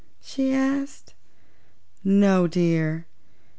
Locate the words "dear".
2.47-3.05